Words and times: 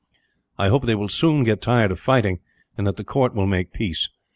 "I 0.57 0.69
hope 0.69 0.87
they 0.87 0.95
will 0.95 1.09
soon 1.09 1.43
get 1.43 1.61
tired 1.61 1.91
of 1.91 1.99
fighting, 1.99 2.39
and 2.75 2.87
that 2.87 2.97
the 2.97 3.03
court 3.03 3.35
will 3.35 3.45
make 3.45 3.71
peace. 3.71 4.09